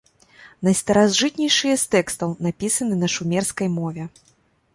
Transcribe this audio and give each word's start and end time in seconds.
Найстаражытнейшыя 0.67 1.75
з 1.81 1.91
тэкстаў 1.97 2.33
напісаны 2.47 2.95
на 3.03 3.07
шумерскай 3.19 3.67
мове. 3.77 4.03